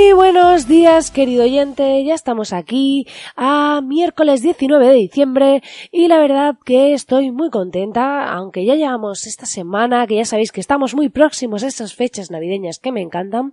[0.00, 2.02] Buenos días, querido oyente.
[2.04, 8.32] Ya estamos aquí a miércoles 19 de diciembre y la verdad que estoy muy contenta,
[8.32, 12.30] aunque ya llevamos esta semana, que ya sabéis que estamos muy próximos a estas fechas
[12.30, 13.52] navideñas que me encantan,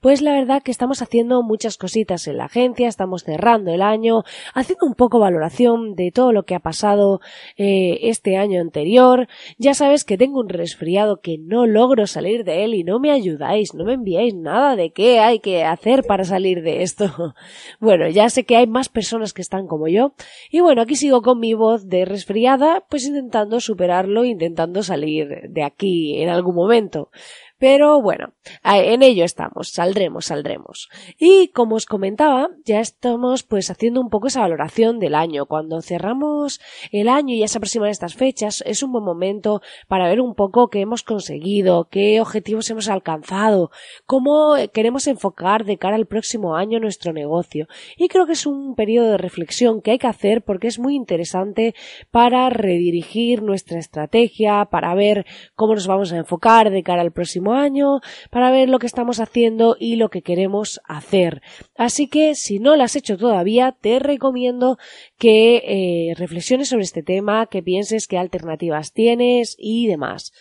[0.00, 4.22] pues la verdad que estamos haciendo muchas cositas en la agencia, estamos cerrando el año,
[4.54, 7.20] haciendo un poco valoración de todo lo que ha pasado
[7.56, 9.28] eh, este año anterior.
[9.56, 13.10] Ya sabes que tengo un resfriado que no logro salir de él y no me
[13.10, 17.06] ayudáis, no me enviáis nada de qué hay que hacer para salir de esto.
[17.80, 20.14] Bueno, ya sé que hay más personas que están como yo.
[20.50, 25.62] Y bueno, aquí sigo con mi voz de resfriada, pues intentando superarlo, intentando salir de
[25.62, 27.10] aquí en algún momento.
[27.58, 30.90] Pero bueno, en ello estamos, saldremos, saldremos.
[31.18, 35.46] Y como os comentaba, ya estamos pues haciendo un poco esa valoración del año.
[35.46, 36.60] Cuando cerramos
[36.92, 40.34] el año y ya se aproximan estas fechas, es un buen momento para ver un
[40.34, 43.70] poco qué hemos conseguido, qué objetivos hemos alcanzado,
[44.04, 47.68] cómo queremos enfocar de cara al próximo año nuestro negocio.
[47.96, 50.94] Y creo que es un periodo de reflexión que hay que hacer porque es muy
[50.94, 51.74] interesante
[52.10, 57.45] para redirigir nuestra estrategia, para ver cómo nos vamos a enfocar de cara al próximo
[57.54, 61.42] año para ver lo que estamos haciendo y lo que queremos hacer.
[61.76, 64.78] Así que si no lo has hecho todavía, te recomiendo
[65.18, 70.32] que eh, reflexiones sobre este tema, que pienses qué alternativas tienes y demás.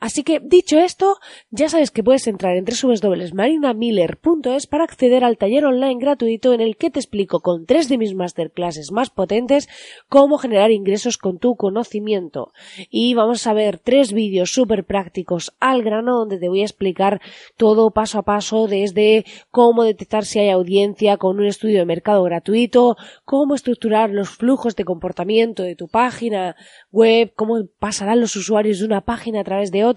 [0.00, 1.18] Así que, dicho esto,
[1.50, 6.78] ya sabes que puedes entrar en www.marinamiller.es para acceder al taller online gratuito en el
[6.78, 9.68] que te explico con tres de mis masterclasses más potentes
[10.08, 12.54] cómo generar ingresos con tu conocimiento.
[12.88, 17.20] Y vamos a ver tres vídeos súper prácticos al grano donde te voy a explicar
[17.58, 22.22] todo paso a paso desde cómo detectar si hay audiencia con un estudio de mercado
[22.22, 22.96] gratuito,
[23.26, 26.56] cómo estructurar los flujos de comportamiento de tu página
[26.90, 29.89] web, cómo pasarán los usuarios de una página a través de otra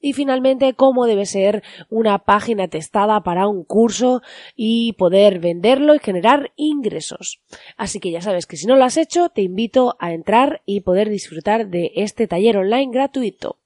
[0.00, 4.22] y finalmente cómo debe ser una página testada para un curso
[4.54, 7.40] y poder venderlo y generar ingresos.
[7.76, 10.80] Así que ya sabes que si no lo has hecho, te invito a entrar y
[10.80, 13.58] poder disfrutar de este taller online gratuito.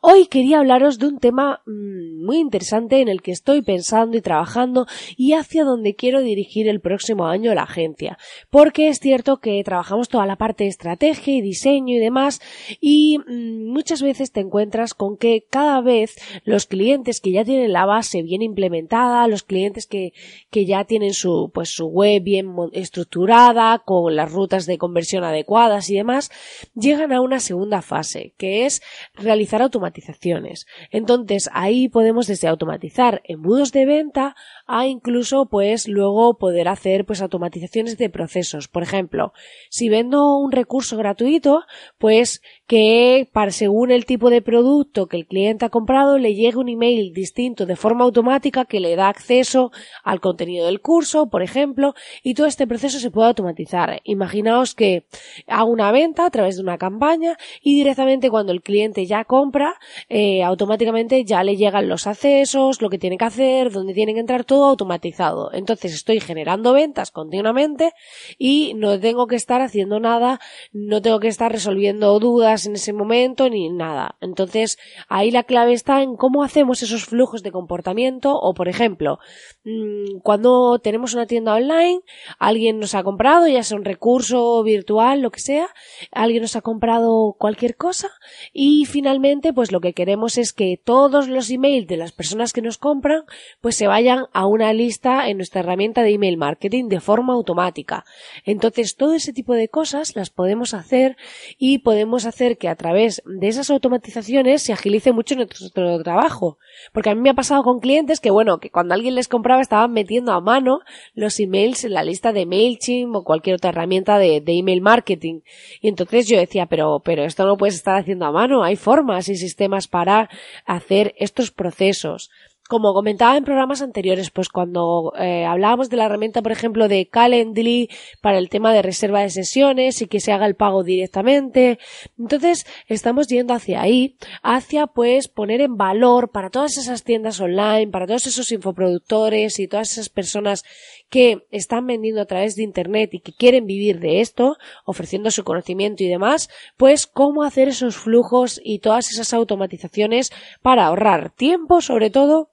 [0.00, 4.20] Hoy quería hablaros de un tema mm, muy interesante en el que estoy pensando y
[4.20, 8.18] trabajando y hacia donde quiero dirigir el próximo año la agencia.
[8.50, 12.40] Porque es cierto que trabajamos toda la parte de estrategia y diseño y demás
[12.80, 17.72] y mm, muchas veces te encuentras con que cada vez los clientes que ya tienen
[17.72, 20.12] la base bien implementada, los clientes que,
[20.50, 25.90] que ya tienen su, pues su web bien estructurada, con las rutas de conversión adecuadas
[25.90, 26.30] y demás,
[26.74, 28.82] llegan a una segunda fase, que es
[29.14, 30.66] realizar automatizaciones.
[30.90, 34.34] Entonces ahí podemos desde automatizar embudos de venta
[34.66, 38.68] a incluso pues luego poder hacer pues automatizaciones de procesos.
[38.68, 39.32] Por ejemplo,
[39.70, 41.62] si vendo un recurso gratuito,
[41.98, 46.56] pues que para según el tipo de producto que el cliente ha comprado le llegue
[46.56, 49.70] un email distinto de forma automática que le da acceso
[50.02, 54.00] al contenido del curso, por ejemplo, y todo este proceso se puede automatizar.
[54.04, 55.04] Imaginaos que
[55.46, 59.74] hago una venta a través de una campaña y directamente cuando el cliente ya compra,
[60.08, 64.20] eh, automáticamente ya le llegan los accesos, lo que tiene que hacer, dónde tiene que
[64.20, 65.52] entrar todo automatizado.
[65.52, 67.92] Entonces estoy generando ventas continuamente
[68.38, 70.40] y no tengo que estar haciendo nada,
[70.72, 74.16] no tengo que estar resolviendo dudas en ese momento ni nada.
[74.20, 74.78] Entonces,
[75.08, 79.18] ahí la clave está en cómo hacemos esos flujos de comportamiento o, por ejemplo,
[79.64, 82.00] mm, cuando tenemos una tienda online,
[82.38, 85.68] alguien nos ha comprado, ya sea un recurso virtual, lo que sea,
[86.10, 88.10] alguien nos ha comprado cualquier cosa
[88.52, 92.62] y finalmente, pues lo que queremos es que todos los emails de las personas que
[92.62, 93.22] nos compran,
[93.60, 98.04] pues se vayan a una lista en nuestra herramienta de email marketing de forma automática.
[98.44, 101.16] Entonces, todo ese tipo de cosas las podemos hacer
[101.58, 106.58] y podemos hacer que a través de esas automatizaciones se agilice mucho nuestro trabajo.
[106.92, 109.62] Porque a mí me ha pasado con clientes que, bueno, que cuando alguien les compraba
[109.62, 110.80] estaban metiendo a mano
[111.14, 115.40] los emails en la lista de MailChimp o cualquier otra herramienta de, de email marketing.
[115.80, 118.62] Y entonces yo decía, pero, pero esto no puedes estar haciendo a mano.
[118.62, 120.28] Hay formas y sistemas para
[120.64, 122.30] hacer estos procesos
[122.68, 127.08] como comentaba en programas anteriores, pues cuando eh, hablábamos de la herramienta, por ejemplo, de
[127.08, 127.90] Calendly
[128.20, 131.78] para el tema de reserva de sesiones y que se haga el pago directamente,
[132.18, 137.88] entonces estamos yendo hacia ahí, hacia pues poner en valor para todas esas tiendas online,
[137.88, 140.64] para todos esos infoproductores y todas esas personas
[141.08, 145.44] que están vendiendo a través de Internet y que quieren vivir de esto, ofreciendo su
[145.44, 151.80] conocimiento y demás, pues cómo hacer esos flujos y todas esas automatizaciones para ahorrar tiempo,
[151.80, 152.50] sobre todo,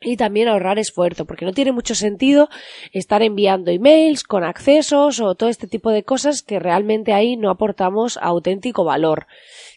[0.00, 2.48] y también ahorrar esfuerzo, porque no tiene mucho sentido
[2.92, 7.50] estar enviando emails con accesos o todo este tipo de cosas que realmente ahí no
[7.50, 9.26] aportamos auténtico valor.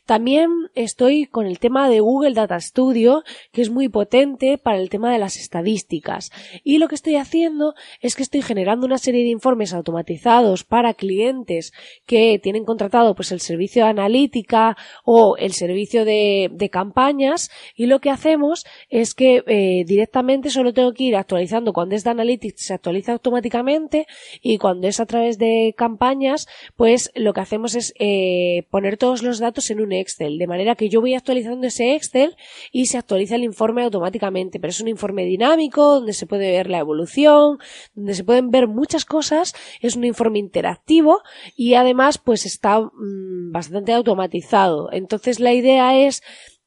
[0.06, 3.24] También estoy con el tema de Google Data Studio,
[3.54, 6.30] que es muy potente para el tema de las estadísticas.
[6.64, 10.94] Y lo que estoy haciendo es que estoy generando una serie de informes automatizados para
[10.94, 11.72] clientes
[12.06, 17.50] que tienen contratado pues el servicio de analítica o el servicio de, campañas.
[17.76, 21.72] Y lo que hacemos es que eh, directamente solo tengo que ir actualizando.
[21.72, 24.06] Cuando es de Analytics se actualiza automáticamente.
[24.42, 29.24] Y cuando es a través de campañas pues lo que hacemos es eh, poner todos
[29.24, 32.36] los datos en un Excel, de manera que yo voy actualizando ese Excel
[32.72, 36.70] y se actualiza el informe automáticamente, pero es un informe dinámico donde se puede ver
[36.70, 37.58] la evolución,
[37.94, 41.22] donde se pueden ver muchas cosas, es un informe interactivo
[41.56, 44.92] y además pues está mm, bastante automatizado.
[44.92, 46.24] Entonces la idea es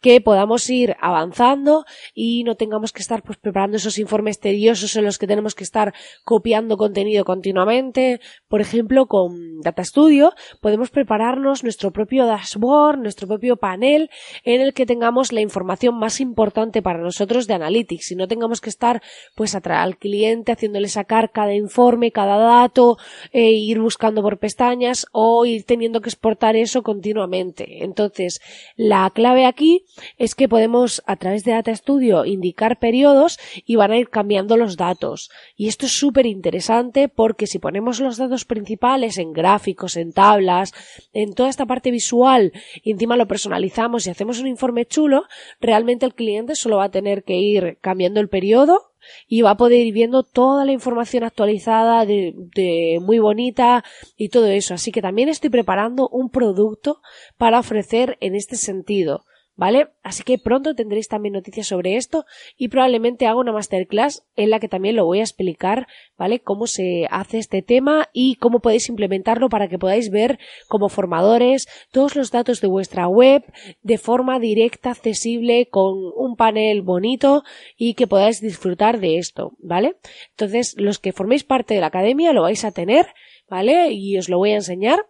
[0.07, 5.05] que podamos ir avanzando y no tengamos que estar pues preparando esos informes tediosos en
[5.05, 8.21] los que tenemos que estar copiando contenido continuamente.
[8.47, 14.09] Por ejemplo, con Data Studio podemos prepararnos nuestro propio dashboard, nuestro propio panel
[14.45, 18.61] en el que tengamos la información más importante para nosotros de Analytics y no tengamos
[18.61, 19.03] que estar
[19.35, 22.97] pues atrás al cliente haciéndole sacar cada informe, cada dato,
[23.33, 27.83] e ir buscando por pestañas o ir teniendo que exportar eso continuamente.
[27.83, 28.41] Entonces,
[28.77, 29.85] la clave aquí
[30.19, 34.57] es que podemos a través de Data Studio indicar periodos y van a ir cambiando
[34.57, 35.31] los datos.
[35.57, 40.73] Y esto es súper interesante porque si ponemos los datos principales en gráficos, en tablas,
[41.13, 42.53] en toda esta parte visual
[42.83, 45.25] y encima lo personalizamos y hacemos un informe chulo,
[45.61, 48.93] realmente el cliente solo va a tener que ir cambiando el periodo
[49.29, 53.85] y va a poder ir viendo toda la información actualizada de, de, muy bonita
[54.17, 54.75] y todo eso.
[54.75, 57.01] Así que también estoy preparando un producto
[57.37, 59.25] para ofrecer en este sentido.
[59.57, 59.89] ¿Vale?
[60.03, 62.25] Así que pronto tendréis también noticias sobre esto
[62.57, 66.41] y probablemente haga una masterclass en la que también lo voy a explicar, ¿vale?
[66.41, 70.39] Cómo se hace este tema y cómo podéis implementarlo para que podáis ver
[70.69, 73.43] como formadores todos los datos de vuestra web
[73.83, 77.43] de forma directa, accesible, con un panel bonito
[77.77, 79.97] y que podáis disfrutar de esto, ¿vale?
[80.31, 83.07] Entonces, los que forméis parte de la academia lo vais a tener,
[83.49, 83.93] ¿vale?
[83.93, 85.07] Y os lo voy a enseñar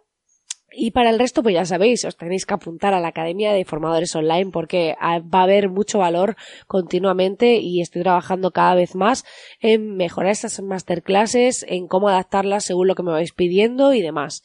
[0.71, 3.63] y para el resto, pues ya sabéis, os tenéis que apuntar a la Academia de
[3.63, 6.35] Formadores Online porque va a haber mucho valor
[6.67, 9.23] continuamente y estoy trabajando cada vez más
[9.61, 14.43] en mejorar estas masterclasses, en cómo adaptarlas según lo que me vais pidiendo y demás.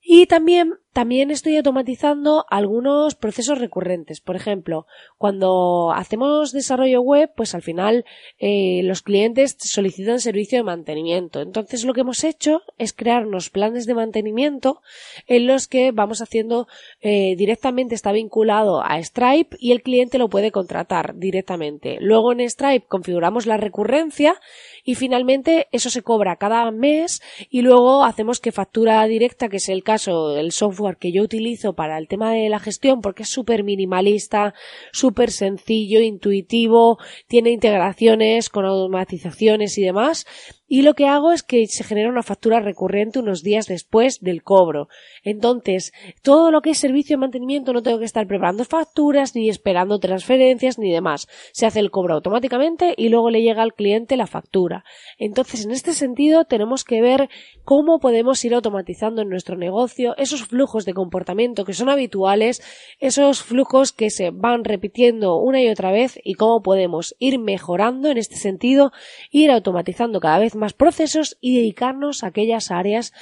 [0.00, 4.20] Y también también estoy automatizando algunos procesos recurrentes.
[4.20, 8.04] Por ejemplo, cuando hacemos desarrollo web, pues al final
[8.40, 11.40] eh, los clientes solicitan servicio de mantenimiento.
[11.40, 14.82] Entonces lo que hemos hecho es crearnos planes de mantenimiento
[15.28, 16.66] en los que vamos haciendo
[17.00, 21.98] eh, directamente está vinculado a Stripe y el cliente lo puede contratar directamente.
[22.00, 24.34] Luego en Stripe configuramos la recurrencia
[24.82, 29.68] y finalmente eso se cobra cada mes y luego hacemos que factura directa, que es
[29.68, 33.28] el caso del software que yo utilizo para el tema de la gestión porque es
[33.28, 34.54] súper minimalista,
[34.92, 40.26] súper sencillo, intuitivo, tiene integraciones con automatizaciones y demás
[40.68, 44.42] y lo que hago es que se genera una factura recurrente unos días después del
[44.42, 44.88] cobro.
[45.24, 49.48] Entonces, todo lo que es servicio de mantenimiento no tengo que estar preparando facturas, ni
[49.48, 51.26] esperando transferencias, ni demás.
[51.52, 54.84] Se hace el cobro automáticamente y luego le llega al cliente la factura.
[55.18, 57.30] Entonces, en este sentido, tenemos que ver
[57.64, 62.62] cómo podemos ir automatizando en nuestro negocio esos flujos de comportamiento que son habituales,
[62.98, 68.10] esos flujos que se van repitiendo una y otra vez y cómo podemos ir mejorando
[68.10, 68.92] en este sentido,
[69.30, 73.12] ir automatizando cada vez más procesos y dedicarnos a aquellas áreas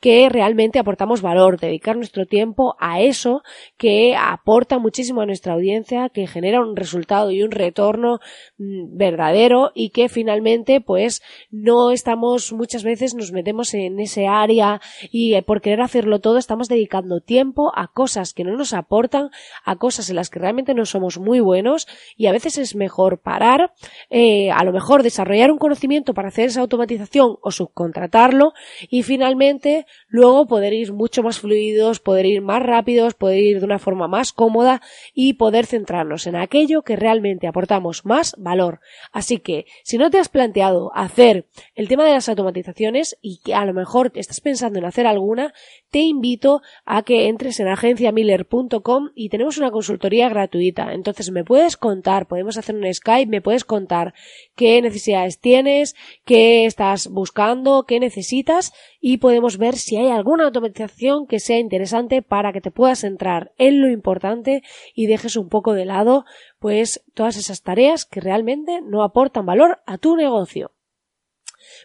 [0.00, 3.42] que realmente aportamos valor, dedicar nuestro tiempo a eso
[3.76, 8.20] que aporta muchísimo a nuestra audiencia, que genera un resultado y un retorno
[8.58, 14.80] mm, verdadero y que finalmente pues no estamos muchas veces nos metemos en ese área
[15.10, 19.30] y eh, por querer hacerlo todo estamos dedicando tiempo a cosas que no nos aportan,
[19.64, 21.86] a cosas en las que realmente no somos muy buenos
[22.16, 23.72] y a veces es mejor parar,
[24.10, 28.52] eh, a lo mejor desarrollar un conocimiento para hacer esa automatización o subcontratarlo
[28.90, 33.64] y finalmente luego poder ir mucho más fluidos, poder ir más rápidos, poder ir de
[33.64, 34.82] una forma más cómoda
[35.14, 38.80] y poder centrarnos en aquello que realmente aportamos más valor.
[39.12, 43.54] Así que si no te has planteado hacer el tema de las automatizaciones y que
[43.54, 45.52] a lo mejor estás pensando en hacer alguna,
[45.90, 50.92] te invito a que entres en agenciamiller.com y tenemos una consultoría gratuita.
[50.92, 54.14] Entonces me puedes contar, podemos hacer un Skype, me puedes contar
[54.54, 61.26] qué necesidades tienes, qué estás buscando, qué necesitas y podemos ver si hay alguna automatización
[61.26, 64.62] que sea interesante para que te puedas entrar en lo importante
[64.94, 66.24] y dejes un poco de lado
[66.58, 70.75] pues todas esas tareas que realmente no aportan valor a tu negocio.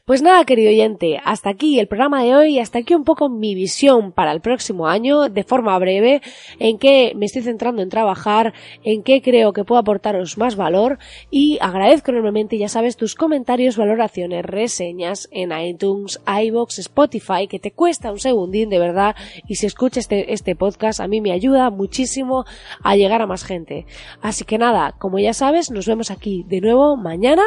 [0.06, 3.56] Pues nada, querido oyente, hasta aquí el programa de hoy, hasta aquí un poco mi
[3.56, 6.22] visión para el próximo año, de forma breve,
[6.60, 10.98] en qué me estoy centrando en trabajar, en qué creo que puedo aportaros más valor
[11.30, 17.72] y agradezco enormemente, ya sabes, tus comentarios, valoraciones, reseñas en iTunes, iBox, Spotify, que te
[17.72, 19.16] cuesta un segundín de verdad
[19.48, 22.46] y si escuchas este, este podcast a mí me ayuda muchísimo
[22.84, 23.86] a llegar a más gente.
[24.22, 27.44] Así que nada, como ya sabes, nos vemos aquí de nuevo mañana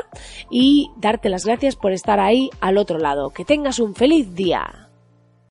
[0.51, 3.31] y darte las gracias por estar ahí al otro lado.
[3.31, 4.84] Que tengas un feliz día.